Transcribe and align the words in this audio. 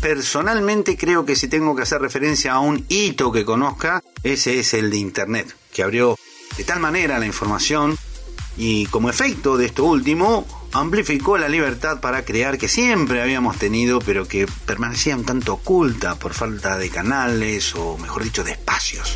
Personalmente 0.00 0.96
creo 0.96 1.26
que 1.26 1.36
si 1.36 1.48
tengo 1.48 1.76
que 1.76 1.82
hacer 1.82 2.00
referencia 2.00 2.54
a 2.54 2.60
un 2.60 2.86
hito 2.88 3.30
que 3.32 3.44
conozca, 3.44 4.02
ese 4.22 4.58
es 4.58 4.72
el 4.72 4.90
de 4.90 4.96
Internet, 4.96 5.54
que 5.72 5.82
abrió 5.82 6.18
de 6.56 6.64
tal 6.64 6.80
manera 6.80 7.18
la 7.18 7.26
información 7.26 7.98
y 8.56 8.86
como 8.86 9.10
efecto 9.10 9.58
de 9.58 9.66
esto 9.66 9.84
último, 9.84 10.46
amplificó 10.72 11.36
la 11.36 11.48
libertad 11.48 12.00
para 12.00 12.24
crear 12.24 12.56
que 12.56 12.68
siempre 12.68 13.20
habíamos 13.20 13.58
tenido, 13.58 14.00
pero 14.00 14.26
que 14.26 14.46
permanecía 14.66 15.16
un 15.16 15.24
tanto 15.24 15.54
oculta 15.54 16.14
por 16.14 16.32
falta 16.32 16.78
de 16.78 16.88
canales 16.88 17.74
o, 17.74 17.98
mejor 17.98 18.24
dicho, 18.24 18.42
de 18.42 18.52
espacios. 18.52 19.12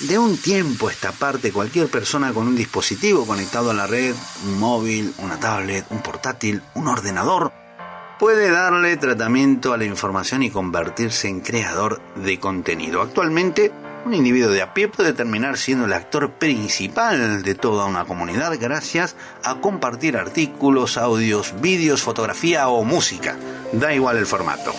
De 0.00 0.16
un 0.18 0.38
tiempo 0.38 0.88
esta 0.88 1.12
parte, 1.12 1.52
cualquier 1.52 1.88
persona 1.88 2.32
con 2.32 2.46
un 2.46 2.56
dispositivo 2.56 3.26
conectado 3.26 3.70
a 3.70 3.74
la 3.74 3.86
red, 3.86 4.14
un 4.46 4.58
móvil, 4.58 5.12
una 5.18 5.40
tablet, 5.40 5.84
un 5.90 6.02
portátil, 6.02 6.62
un 6.74 6.86
ordenador, 6.86 7.52
puede 8.18 8.50
darle 8.50 8.96
tratamiento 8.96 9.72
a 9.72 9.76
la 9.76 9.84
información 9.84 10.42
y 10.42 10.50
convertirse 10.50 11.28
en 11.28 11.40
creador 11.40 12.00
de 12.16 12.38
contenido. 12.40 13.00
Actualmente, 13.00 13.72
un 14.04 14.14
individuo 14.14 14.50
de 14.50 14.62
a 14.62 14.74
pie 14.74 14.88
puede 14.88 15.12
terminar 15.12 15.56
siendo 15.56 15.84
el 15.84 15.92
actor 15.92 16.30
principal 16.32 17.42
de 17.42 17.54
toda 17.54 17.86
una 17.86 18.04
comunidad 18.04 18.58
gracias 18.58 19.16
a 19.44 19.56
compartir 19.56 20.16
artículos, 20.16 20.98
audios, 20.98 21.54
vídeos, 21.60 22.02
fotografía 22.02 22.68
o 22.68 22.82
música. 22.84 23.36
Da 23.72 23.94
igual 23.94 24.16
el 24.16 24.26
formato. 24.26 24.72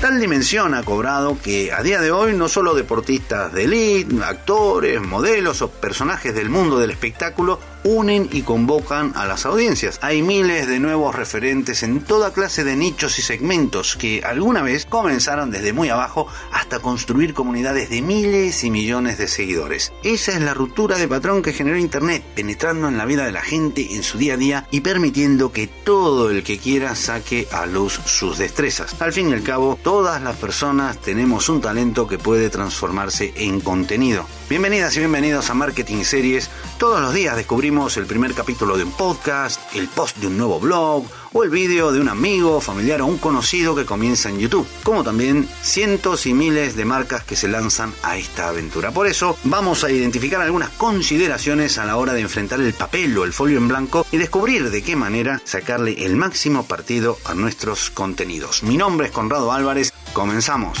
Tal 0.00 0.18
dimensión 0.18 0.74
ha 0.74 0.82
cobrado 0.82 1.38
que 1.42 1.72
a 1.72 1.82
día 1.82 2.00
de 2.00 2.10
hoy 2.10 2.34
no 2.34 2.48
solo 2.48 2.74
deportistas 2.74 3.52
de 3.52 3.64
élite, 3.64 4.24
actores, 4.24 5.00
modelos 5.00 5.60
o 5.60 5.70
personajes 5.70 6.34
del 6.34 6.48
mundo 6.48 6.78
del 6.78 6.90
espectáculo 6.90 7.60
unen 7.84 8.28
y 8.32 8.42
convocan 8.42 9.12
a 9.14 9.26
las 9.26 9.46
audiencias. 9.46 9.98
Hay 10.02 10.22
miles 10.22 10.66
de 10.66 10.80
nuevos 10.80 11.14
referentes 11.14 11.82
en 11.82 12.00
toda 12.02 12.32
clase 12.32 12.64
de 12.64 12.76
nichos 12.76 13.18
y 13.18 13.22
segmentos 13.22 13.96
que 13.96 14.22
alguna 14.24 14.62
vez 14.62 14.86
comenzaron 14.86 15.50
desde 15.50 15.72
muy 15.72 15.88
abajo 15.88 16.26
hasta 16.52 16.80
construir 16.80 17.34
comunidades 17.34 17.90
de 17.90 18.02
miles 18.02 18.64
y 18.64 18.70
millones 18.70 19.18
de 19.18 19.28
seguidores. 19.28 19.92
Esa 20.02 20.32
es 20.32 20.40
la 20.40 20.54
ruptura 20.54 20.98
de 20.98 21.08
patrón 21.08 21.42
que 21.42 21.52
generó 21.52 21.78
Internet, 21.78 22.24
penetrando 22.34 22.88
en 22.88 22.98
la 22.98 23.06
vida 23.06 23.24
de 23.24 23.32
la 23.32 23.42
gente 23.42 23.94
en 23.94 24.02
su 24.02 24.18
día 24.18 24.34
a 24.34 24.36
día 24.36 24.66
y 24.70 24.80
permitiendo 24.80 25.52
que 25.52 25.66
todo 25.66 26.30
el 26.30 26.42
que 26.42 26.58
quiera 26.58 26.94
saque 26.94 27.48
a 27.52 27.66
luz 27.66 28.00
sus 28.04 28.38
destrezas. 28.38 29.00
Al 29.00 29.12
fin 29.12 29.30
y 29.30 29.32
al 29.32 29.42
cabo, 29.42 29.78
todas 29.82 30.22
las 30.22 30.36
personas 30.36 31.00
tenemos 31.00 31.48
un 31.48 31.60
talento 31.60 32.06
que 32.06 32.18
puede 32.18 32.50
transformarse 32.50 33.32
en 33.36 33.60
contenido. 33.60 34.26
Bienvenidas 34.48 34.96
y 34.96 35.00
bienvenidos 35.00 35.50
a 35.50 35.54
Marketing 35.54 36.04
Series. 36.04 36.50
Todos 36.80 37.02
los 37.02 37.12
días 37.12 37.36
descubrimos 37.36 37.98
el 37.98 38.06
primer 38.06 38.32
capítulo 38.32 38.78
de 38.78 38.84
un 38.84 38.92
podcast, 38.92 39.60
el 39.74 39.86
post 39.86 40.16
de 40.16 40.28
un 40.28 40.38
nuevo 40.38 40.58
blog 40.58 41.04
o 41.34 41.44
el 41.44 41.50
vídeo 41.50 41.92
de 41.92 42.00
un 42.00 42.08
amigo, 42.08 42.58
familiar 42.62 43.02
o 43.02 43.06
un 43.06 43.18
conocido 43.18 43.76
que 43.76 43.84
comienza 43.84 44.30
en 44.30 44.38
YouTube, 44.38 44.66
como 44.82 45.04
también 45.04 45.46
cientos 45.60 46.24
y 46.24 46.32
miles 46.32 46.76
de 46.76 46.86
marcas 46.86 47.22
que 47.22 47.36
se 47.36 47.48
lanzan 47.48 47.92
a 48.02 48.16
esta 48.16 48.48
aventura. 48.48 48.92
Por 48.92 49.06
eso 49.06 49.36
vamos 49.44 49.84
a 49.84 49.90
identificar 49.90 50.40
algunas 50.40 50.70
consideraciones 50.70 51.76
a 51.76 51.84
la 51.84 51.98
hora 51.98 52.14
de 52.14 52.22
enfrentar 52.22 52.62
el 52.62 52.72
papel 52.72 53.18
o 53.18 53.24
el 53.24 53.34
folio 53.34 53.58
en 53.58 53.68
blanco 53.68 54.06
y 54.10 54.16
descubrir 54.16 54.70
de 54.70 54.82
qué 54.82 54.96
manera 54.96 55.42
sacarle 55.44 56.06
el 56.06 56.16
máximo 56.16 56.64
partido 56.64 57.18
a 57.26 57.34
nuestros 57.34 57.90
contenidos. 57.90 58.62
Mi 58.62 58.78
nombre 58.78 59.08
es 59.08 59.12
Conrado 59.12 59.52
Álvarez, 59.52 59.92
comenzamos. 60.14 60.78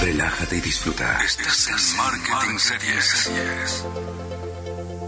Relájate 0.00 0.58
y 0.58 0.60
disfruta. 0.60 1.20
Estás 1.24 1.66
en 1.66 1.96
Marketing 1.96 2.58
Series. 2.58 3.84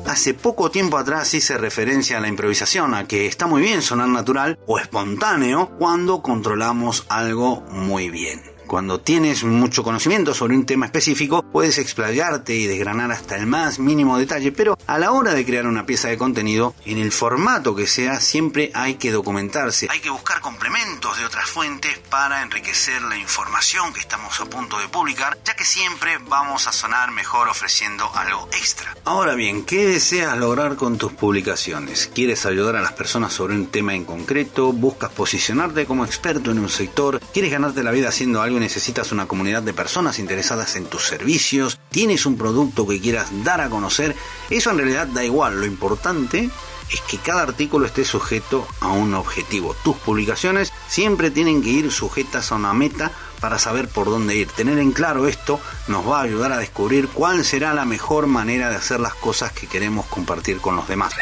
Hace 0.08 0.32
poco 0.32 0.70
tiempo 0.70 0.96
atrás 0.96 1.34
hice 1.34 1.58
referencia 1.58 2.16
a 2.16 2.20
la 2.20 2.28
improvisación, 2.28 2.94
a 2.94 3.06
que 3.06 3.26
está 3.26 3.46
muy 3.46 3.60
bien 3.60 3.82
sonar 3.82 4.08
natural 4.08 4.58
o 4.66 4.78
espontáneo 4.78 5.68
cuando 5.78 6.22
controlamos 6.22 7.04
algo 7.10 7.60
muy 7.70 8.08
bien. 8.08 8.47
Cuando 8.68 9.00
tienes 9.00 9.44
mucho 9.44 9.82
conocimiento 9.82 10.34
sobre 10.34 10.54
un 10.54 10.66
tema 10.66 10.84
específico, 10.84 11.42
puedes 11.42 11.78
explayarte 11.78 12.54
y 12.54 12.66
desgranar 12.66 13.10
hasta 13.10 13.34
el 13.36 13.46
más 13.46 13.78
mínimo 13.78 14.18
detalle, 14.18 14.52
pero 14.52 14.76
a 14.86 14.98
la 14.98 15.12
hora 15.12 15.32
de 15.32 15.46
crear 15.46 15.66
una 15.66 15.86
pieza 15.86 16.08
de 16.08 16.18
contenido, 16.18 16.74
en 16.84 16.98
el 16.98 17.10
formato 17.10 17.74
que 17.74 17.86
sea, 17.86 18.20
siempre 18.20 18.70
hay 18.74 18.96
que 18.96 19.10
documentarse. 19.10 19.88
Hay 19.90 20.00
que 20.00 20.10
buscar 20.10 20.42
complementos 20.42 21.16
de 21.16 21.24
otras 21.24 21.48
fuentes 21.48 21.98
para 22.10 22.42
enriquecer 22.42 23.00
la 23.00 23.16
información 23.16 23.94
que 23.94 24.00
estamos 24.00 24.38
a 24.38 24.44
punto 24.44 24.78
de 24.78 24.88
publicar, 24.88 25.38
ya 25.46 25.56
que 25.56 25.64
siempre 25.64 26.18
vamos 26.28 26.66
a 26.68 26.72
sonar 26.72 27.10
mejor 27.10 27.48
ofreciendo 27.48 28.14
algo 28.14 28.50
extra. 28.52 28.94
Ahora 29.06 29.34
bien, 29.34 29.64
¿qué 29.64 29.86
deseas 29.86 30.36
lograr 30.36 30.76
con 30.76 30.98
tus 30.98 31.14
publicaciones? 31.14 32.10
¿Quieres 32.14 32.44
ayudar 32.44 32.76
a 32.76 32.82
las 32.82 32.92
personas 32.92 33.32
sobre 33.32 33.54
un 33.54 33.68
tema 33.68 33.94
en 33.94 34.04
concreto? 34.04 34.74
¿Buscas 34.74 35.10
posicionarte 35.10 35.86
como 35.86 36.04
experto 36.04 36.50
en 36.50 36.58
un 36.58 36.68
sector? 36.68 37.18
¿Quieres 37.32 37.50
ganarte 37.50 37.82
la 37.82 37.92
vida 37.92 38.10
haciendo 38.10 38.42
algo 38.42 38.57
necesitas 38.60 39.12
una 39.12 39.26
comunidad 39.26 39.62
de 39.62 39.74
personas 39.74 40.18
interesadas 40.18 40.76
en 40.76 40.86
tus 40.86 41.04
servicios, 41.06 41.78
tienes 41.90 42.26
un 42.26 42.36
producto 42.36 42.86
que 42.86 43.00
quieras 43.00 43.28
dar 43.44 43.60
a 43.60 43.70
conocer, 43.70 44.16
eso 44.50 44.70
en 44.70 44.78
realidad 44.78 45.06
da 45.06 45.24
igual, 45.24 45.60
lo 45.60 45.66
importante 45.66 46.50
es 46.90 47.00
que 47.02 47.18
cada 47.18 47.42
artículo 47.42 47.86
esté 47.86 48.04
sujeto 48.04 48.66
a 48.80 48.88
un 48.88 49.14
objetivo. 49.14 49.74
Tus 49.84 49.96
publicaciones 49.96 50.72
siempre 50.88 51.30
tienen 51.30 51.62
que 51.62 51.68
ir 51.68 51.92
sujetas 51.92 52.50
a 52.50 52.56
una 52.56 52.72
meta 52.72 53.12
para 53.40 53.58
saber 53.58 53.88
por 53.88 54.06
dónde 54.06 54.34
ir. 54.36 54.48
Tener 54.48 54.78
en 54.78 54.92
claro 54.92 55.28
esto 55.28 55.60
nos 55.86 56.08
va 56.08 56.20
a 56.20 56.22
ayudar 56.22 56.52
a 56.52 56.58
descubrir 56.58 57.08
cuál 57.08 57.44
será 57.44 57.74
la 57.74 57.84
mejor 57.84 58.26
manera 58.26 58.70
de 58.70 58.76
hacer 58.76 59.00
las 59.00 59.14
cosas 59.14 59.52
que 59.52 59.66
queremos 59.66 60.06
compartir 60.06 60.60
con 60.60 60.76
los 60.76 60.88
demás. 60.88 61.14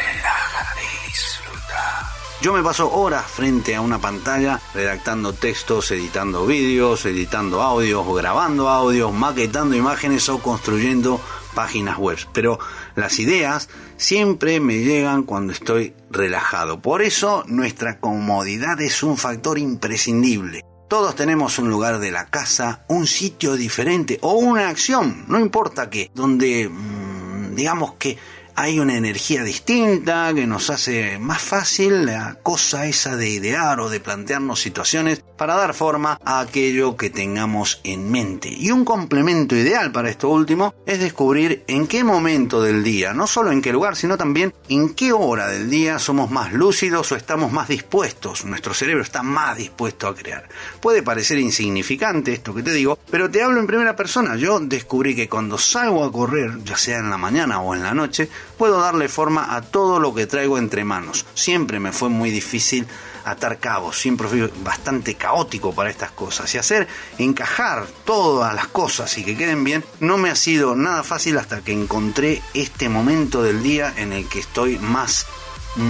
Yo 2.47 2.53
me 2.53 2.63
paso 2.63 2.89
horas 2.93 3.25
frente 3.29 3.75
a 3.75 3.81
una 3.81 3.99
pantalla 3.99 4.61
redactando 4.73 5.33
textos, 5.33 5.91
editando 5.91 6.45
vídeos, 6.45 7.05
editando 7.05 7.61
audios, 7.61 8.07
grabando 8.15 8.69
audios, 8.69 9.11
maquetando 9.11 9.75
imágenes 9.75 10.29
o 10.29 10.39
construyendo 10.39 11.19
páginas 11.53 11.97
web. 11.97 12.17
Pero 12.31 12.57
las 12.95 13.19
ideas 13.19 13.67
siempre 13.97 14.61
me 14.61 14.77
llegan 14.77 15.23
cuando 15.23 15.51
estoy 15.51 15.93
relajado. 16.09 16.79
Por 16.79 17.01
eso 17.01 17.43
nuestra 17.47 17.99
comodidad 17.99 18.79
es 18.79 19.03
un 19.03 19.17
factor 19.17 19.59
imprescindible. 19.59 20.63
Todos 20.87 21.15
tenemos 21.15 21.59
un 21.59 21.69
lugar 21.69 21.99
de 21.99 22.11
la 22.11 22.27
casa, 22.27 22.85
un 22.87 23.07
sitio 23.07 23.57
diferente 23.57 24.19
o 24.21 24.35
una 24.35 24.69
acción, 24.69 25.25
no 25.27 25.37
importa 25.37 25.89
qué, 25.89 26.11
donde 26.15 26.69
mm, 26.69 27.55
digamos 27.55 27.95
que 27.95 28.17
hay 28.59 28.79
una 28.79 28.97
energía 28.97 29.43
distinta 29.43 30.33
que 30.33 30.47
nos 30.47 30.71
hace 30.71 31.19
más 31.19 31.43
fácil 31.43 32.07
la 32.07 32.39
cosa 32.41 32.87
esa 32.87 33.15
de 33.15 33.29
idear 33.29 33.79
o 33.79 33.87
de 33.87 33.99
plantearnos 33.99 34.59
situaciones 34.59 35.23
para 35.37 35.55
dar 35.55 35.75
forma 35.75 36.19
a 36.25 36.39
aquello 36.39 36.97
que 36.97 37.11
tengamos 37.11 37.79
en 37.83 38.09
mente. 38.09 38.49
Y 38.49 38.71
un 38.71 38.83
complemento 38.83 39.55
ideal 39.55 39.91
para 39.91 40.09
esto 40.09 40.29
último 40.29 40.73
es 40.87 40.99
descubrir 40.99 41.65
en 41.67 41.85
qué 41.85 42.03
momento 42.03 42.59
del 42.59 42.83
día, 42.83 43.13
no 43.13 43.27
solo 43.27 43.51
en 43.51 43.61
qué 43.61 43.71
lugar, 43.71 43.95
sino 43.95 44.17
también 44.17 44.51
en 44.69 44.95
qué 44.95 45.13
hora 45.13 45.49
del 45.49 45.69
día 45.69 45.99
somos 45.99 46.31
más 46.31 46.51
lúcidos 46.51 47.11
o 47.11 47.15
estamos 47.15 47.51
más 47.51 47.67
dispuestos, 47.67 48.43
nuestro 48.43 48.73
cerebro 48.73 49.03
está 49.03 49.21
más 49.21 49.55
dispuesto 49.55 50.07
a 50.07 50.15
crear. 50.15 50.49
Puede 50.81 51.03
parecer 51.03 51.37
insignificante 51.37 52.33
esto 52.33 52.55
que 52.55 52.63
te 52.63 52.73
digo, 52.73 52.97
pero 53.11 53.29
te 53.29 53.43
hablo 53.43 53.59
en 53.59 53.67
primera 53.67 53.95
persona. 53.95 54.35
Yo 54.35 54.59
descubrí 54.59 55.15
que 55.15 55.29
cuando 55.29 55.59
salgo 55.59 56.03
a 56.03 56.11
correr, 56.11 56.63
ya 56.63 56.75
sea 56.75 56.97
en 56.97 57.11
la 57.11 57.19
mañana 57.19 57.61
o 57.61 57.75
en 57.75 57.83
la 57.83 57.93
noche, 57.93 58.27
puedo 58.57 58.79
darle 58.79 59.07
forma 59.07 59.55
a 59.55 59.61
todo 59.61 59.99
lo 59.99 60.13
que 60.13 60.27
traigo 60.27 60.57
entre 60.57 60.83
manos. 60.83 61.25
Siempre 61.33 61.79
me 61.79 61.91
fue 61.91 62.09
muy 62.09 62.31
difícil 62.31 62.87
atar 63.23 63.59
cabos, 63.59 63.99
siempre 63.99 64.27
fui 64.27 64.49
bastante 64.63 65.15
caótico 65.15 65.73
para 65.73 65.89
estas 65.89 66.11
cosas 66.11 66.53
y 66.55 66.57
hacer 66.57 66.87
encajar 67.17 67.85
todas 68.05 68.55
las 68.55 68.67
cosas 68.67 69.17
y 69.17 69.25
que 69.25 69.35
queden 69.35 69.65
bien 69.65 69.83
no 69.99 70.17
me 70.17 70.29
ha 70.29 70.35
sido 70.35 70.75
nada 70.75 71.03
fácil 71.03 71.37
hasta 71.37 71.61
que 71.61 71.73
encontré 71.73 72.41
este 72.53 72.87
momento 72.87 73.43
del 73.43 73.61
día 73.61 73.93
en 73.97 74.13
el 74.13 74.29
que 74.29 74.39
estoy 74.39 74.79
más 74.79 75.25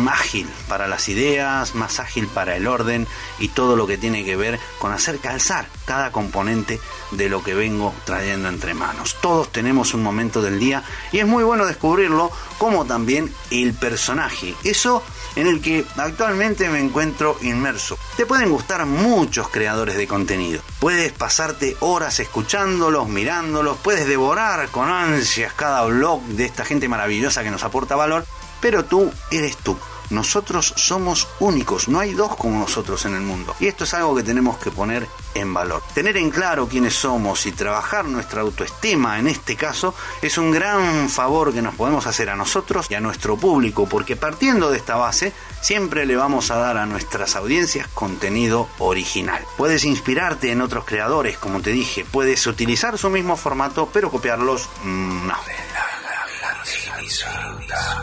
ágil 0.08 0.48
para 0.68 0.88
las 0.88 1.10
ideas, 1.10 1.76
más 1.76 2.00
ágil 2.00 2.28
para 2.28 2.56
el 2.56 2.68
orden 2.68 3.08
y 3.40 3.50
todo 3.50 3.76
lo 3.76 3.88
que 3.88 3.98
tiene 3.98 4.26
que 4.26 4.36
ver 4.36 4.60
con 4.80 4.92
hacer 4.92 5.20
calzar 5.20 5.68
cada 5.86 6.12
componente 6.12 6.80
de 7.12 7.30
lo 7.30 7.44
que 7.44 7.54
vengo 7.54 7.94
trayendo 8.06 8.50
entre 8.50 8.74
manos. 8.74 9.16
Todos 9.22 9.52
tenemos 9.52 9.94
un 9.94 10.04
momento 10.04 10.42
del 10.42 10.60
día 10.60 10.84
y 11.12 11.20
es 11.20 11.28
muy 11.28 11.44
bueno 11.44 11.66
descubrirlo 11.66 12.32
como 12.58 12.86
también 12.86 13.34
el 13.52 13.74
personaje. 13.74 14.56
Eso 14.64 15.04
en 15.36 15.48
el 15.48 15.62
que 15.62 15.86
actualmente 15.98 16.70
me 16.70 16.80
encuentro 16.80 17.38
inmerso. 17.42 17.98
Te 18.18 18.26
pueden 18.26 18.50
gustar 18.50 18.86
muchos 18.86 19.50
creadores 19.50 19.96
de 19.96 20.08
contenido. 20.08 20.62
Puedes 20.80 21.12
pasarte 21.14 21.78
horas 21.80 22.20
escuchándolos, 22.20 23.08
mirándolos, 23.08 23.78
puedes 23.78 24.08
devorar 24.08 24.70
con 24.70 24.90
ansias 24.90 25.54
cada 25.54 25.84
blog 25.86 26.24
de 26.24 26.46
esta 26.46 26.66
gente 26.66 26.90
maravillosa 26.90 27.44
que 27.44 27.52
nos 27.52 27.64
aporta 27.64 27.96
valor 27.96 28.26
pero 28.62 28.86
tú 28.86 29.12
eres 29.32 29.58
tú. 29.58 29.78
Nosotros 30.10 30.74
somos 30.78 31.28
únicos, 31.40 31.90
no 31.90 32.00
hay 32.00 32.14
dos 32.14 32.36
como 32.38 32.60
nosotros 32.60 33.04
en 33.06 33.16
el 33.16 33.22
mundo. 33.22 33.54
Y 33.60 33.68
esto 33.68 33.84
es 33.84 33.94
algo 33.94 34.16
que 34.16 34.24
tenemos 34.24 34.58
que 34.58 34.72
poner 34.72 35.06
en 35.34 35.54
valor. 35.54 35.84
Tener 35.94 36.16
en 36.16 36.30
claro 36.30 36.68
quiénes 36.68 36.94
somos 36.94 37.46
y 37.46 37.52
trabajar 37.52 38.06
nuestra 38.06 38.42
autoestima 38.42 39.20
en 39.20 39.28
este 39.28 39.58
caso 39.58 39.94
es 40.22 40.38
un 40.38 40.52
gran 40.52 41.10
favor 41.10 41.54
que 41.54 41.62
nos 41.62 41.76
podemos 41.76 42.08
hacer 42.08 42.30
a 42.30 42.38
nosotros 42.38 42.88
y 42.90 42.96
a 42.96 43.02
nuestro 43.02 43.36
público, 43.36 43.86
porque 43.88 44.16
partiendo 44.16 44.72
de 44.72 44.78
esta 44.78 44.96
base, 44.96 45.34
siempre 45.60 46.06
le 46.06 46.16
vamos 46.16 46.52
a 46.52 46.58
dar 46.58 46.78
a 46.78 46.86
nuestras 46.86 47.36
audiencias 47.36 47.90
contenido 47.90 48.70
original. 48.80 49.44
Puedes 49.58 49.84
inspirarte 49.84 50.52
en 50.52 50.62
otros 50.62 50.86
creadores, 50.86 51.38
como 51.38 51.62
te 51.62 51.72
dije, 51.72 52.06
puedes 52.10 52.48
utilizar 52.48 52.98
su 52.98 53.10
mismo 53.10 53.36
formato, 53.36 53.90
pero 53.92 54.10
copiarlos, 54.10 54.70
mm, 54.84 55.28
no. 55.28 55.36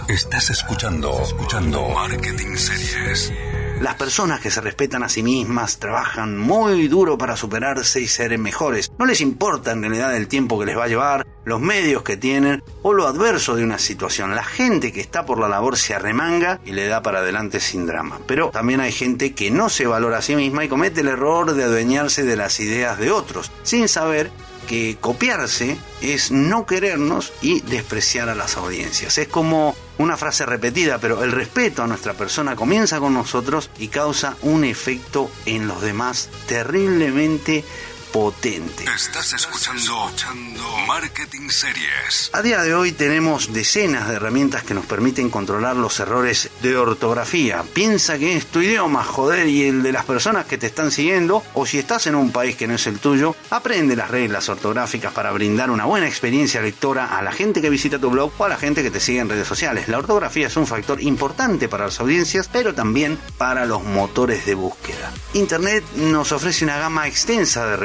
Estás 0.08 0.50
escuchando, 0.50 1.20
escuchando 1.20 1.88
Marketing 1.88 2.54
Series. 2.54 3.32
Las 3.80 3.96
personas 3.96 4.38
que 4.38 4.52
se 4.52 4.60
respetan 4.60 5.02
a 5.02 5.08
sí 5.08 5.24
mismas 5.24 5.78
trabajan 5.80 6.38
muy 6.38 6.86
duro 6.86 7.18
para 7.18 7.36
superarse 7.36 8.00
y 8.00 8.06
ser 8.06 8.38
mejores. 8.38 8.92
No 8.96 9.04
les 9.04 9.20
importa 9.20 9.72
en 9.72 9.82
realidad 9.82 10.16
el 10.16 10.28
tiempo 10.28 10.60
que 10.60 10.66
les 10.66 10.78
va 10.78 10.84
a 10.84 10.88
llevar, 10.88 11.26
los 11.44 11.60
medios 11.60 12.04
que 12.04 12.16
tienen 12.16 12.62
o 12.82 12.92
lo 12.92 13.08
adverso 13.08 13.56
de 13.56 13.64
una 13.64 13.80
situación. 13.80 14.36
La 14.36 14.44
gente 14.44 14.92
que 14.92 15.00
está 15.00 15.26
por 15.26 15.40
la 15.40 15.48
labor 15.48 15.76
se 15.76 15.94
arremanga 15.94 16.60
y 16.64 16.70
le 16.70 16.86
da 16.86 17.02
para 17.02 17.18
adelante 17.18 17.58
sin 17.58 17.86
drama. 17.86 18.20
Pero 18.28 18.50
también 18.50 18.78
hay 18.78 18.92
gente 18.92 19.34
que 19.34 19.50
no 19.50 19.70
se 19.70 19.88
valora 19.88 20.18
a 20.18 20.22
sí 20.22 20.36
misma 20.36 20.64
y 20.64 20.68
comete 20.68 21.00
el 21.00 21.08
error 21.08 21.52
de 21.52 21.64
adueñarse 21.64 22.22
de 22.22 22.36
las 22.36 22.60
ideas 22.60 22.96
de 22.98 23.10
otros, 23.10 23.50
sin 23.64 23.88
saber 23.88 24.30
que 24.66 24.96
copiarse 25.00 25.76
es 26.00 26.30
no 26.30 26.66
querernos 26.66 27.32
y 27.40 27.60
despreciar 27.60 28.28
a 28.28 28.34
las 28.34 28.56
audiencias. 28.56 29.18
Es 29.18 29.28
como 29.28 29.74
una 29.98 30.16
frase 30.16 30.44
repetida, 30.44 30.98
pero 30.98 31.22
el 31.22 31.32
respeto 31.32 31.82
a 31.82 31.86
nuestra 31.86 32.14
persona 32.14 32.56
comienza 32.56 32.98
con 32.98 33.14
nosotros 33.14 33.70
y 33.78 33.88
causa 33.88 34.36
un 34.42 34.64
efecto 34.64 35.30
en 35.46 35.66
los 35.66 35.80
demás 35.82 36.28
terriblemente 36.46 37.64
potente. 38.14 38.84
Estás 38.94 39.32
escuchando, 39.32 40.08
Marketing 40.86 41.48
Series. 41.48 42.30
A 42.32 42.42
día 42.42 42.62
de 42.62 42.72
hoy 42.72 42.92
tenemos 42.92 43.52
decenas 43.52 44.08
de 44.08 44.14
herramientas 44.14 44.62
que 44.62 44.72
nos 44.72 44.86
permiten 44.86 45.30
controlar 45.30 45.74
los 45.74 45.98
errores 45.98 46.48
de 46.62 46.76
ortografía. 46.76 47.64
Piensa 47.74 48.16
que 48.16 48.36
es 48.36 48.46
tu 48.46 48.60
idioma, 48.60 49.02
joder, 49.02 49.48
y 49.48 49.64
el 49.64 49.82
de 49.82 49.90
las 49.90 50.04
personas 50.04 50.46
que 50.46 50.58
te 50.58 50.68
están 50.68 50.92
siguiendo, 50.92 51.42
o 51.54 51.66
si 51.66 51.80
estás 51.80 52.06
en 52.06 52.14
un 52.14 52.30
país 52.30 52.54
que 52.54 52.68
no 52.68 52.76
es 52.76 52.86
el 52.86 53.00
tuyo, 53.00 53.34
aprende 53.50 53.96
las 53.96 54.12
reglas 54.12 54.48
ortográficas 54.48 55.12
para 55.12 55.32
brindar 55.32 55.72
una 55.72 55.84
buena 55.84 56.06
experiencia 56.06 56.62
lectora 56.62 57.18
a 57.18 57.22
la 57.22 57.32
gente 57.32 57.60
que 57.60 57.68
visita 57.68 57.98
tu 57.98 58.10
blog 58.10 58.30
o 58.38 58.44
a 58.44 58.48
la 58.48 58.58
gente 58.58 58.84
que 58.84 58.92
te 58.92 59.00
sigue 59.00 59.18
en 59.18 59.28
redes 59.28 59.48
sociales. 59.48 59.88
La 59.88 59.98
ortografía 59.98 60.46
es 60.46 60.56
un 60.56 60.68
factor 60.68 61.02
importante 61.02 61.68
para 61.68 61.86
las 61.86 61.98
audiencias, 61.98 62.48
pero 62.52 62.74
también 62.74 63.18
para 63.38 63.66
los 63.66 63.82
motores 63.82 64.46
de 64.46 64.54
búsqueda. 64.54 65.12
Internet 65.32 65.82
nos 65.96 66.30
ofrece 66.30 66.64
una 66.64 66.78
gama 66.78 67.08
extensa 67.08 67.66
de 67.66 67.76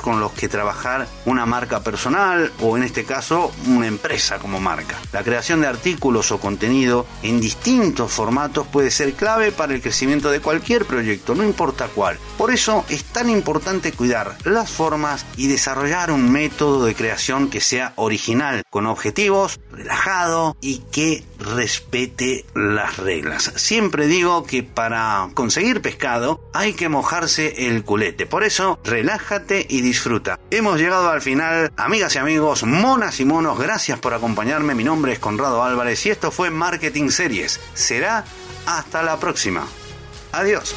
con 0.00 0.20
los 0.20 0.30
que 0.30 0.48
trabajar 0.48 1.08
una 1.26 1.44
marca 1.44 1.80
personal 1.80 2.52
o 2.60 2.76
en 2.76 2.84
este 2.84 3.04
caso 3.04 3.50
una 3.66 3.88
empresa 3.88 4.38
como 4.38 4.60
marca. 4.60 4.96
La 5.12 5.24
creación 5.24 5.60
de 5.60 5.66
artículos 5.66 6.30
o 6.30 6.38
contenido 6.38 7.04
en 7.24 7.40
distintos 7.40 8.12
formatos 8.12 8.68
puede 8.68 8.92
ser 8.92 9.14
clave 9.14 9.50
para 9.50 9.74
el 9.74 9.82
crecimiento 9.82 10.30
de 10.30 10.40
cualquier 10.40 10.84
proyecto, 10.84 11.34
no 11.34 11.42
importa 11.42 11.88
cuál. 11.92 12.16
Por 12.38 12.52
eso 12.52 12.84
es 12.88 13.02
tan 13.02 13.28
importante 13.28 13.90
cuidar 13.90 14.36
las 14.44 14.70
formas 14.70 15.26
y 15.36 15.48
desarrollar 15.48 16.12
un 16.12 16.30
método 16.30 16.84
de 16.84 16.94
creación 16.94 17.50
que 17.50 17.60
sea 17.60 17.92
original, 17.96 18.62
con 18.70 18.86
objetivos, 18.86 19.58
relajado 19.72 20.56
y 20.60 20.78
que 20.92 21.24
respete 21.40 22.44
las 22.54 22.98
reglas. 22.98 23.52
Siempre 23.56 24.06
digo 24.06 24.44
que 24.44 24.62
para 24.62 25.28
conseguir 25.34 25.82
pescado 25.82 26.40
hay 26.52 26.74
que 26.74 26.88
mojarse 26.88 27.66
el 27.68 27.84
culete. 27.84 28.26
Por 28.26 28.44
eso, 28.44 28.78
relájate 28.84 29.66
y 29.68 29.80
disfruta. 29.80 30.38
Hemos 30.50 30.78
llegado 30.78 31.10
al 31.10 31.22
final, 31.22 31.72
amigas 31.76 32.14
y 32.14 32.18
amigos, 32.18 32.62
monas 32.64 33.20
y 33.20 33.24
monos, 33.24 33.58
gracias 33.58 33.98
por 33.98 34.14
acompañarme. 34.14 34.74
Mi 34.74 34.84
nombre 34.84 35.12
es 35.12 35.18
Conrado 35.18 35.62
Álvarez 35.62 36.04
y 36.06 36.10
esto 36.10 36.30
fue 36.30 36.50
Marketing 36.50 37.08
Series. 37.10 37.60
Será 37.74 38.24
hasta 38.66 39.02
la 39.02 39.18
próxima. 39.18 39.66
Adiós. 40.32 40.74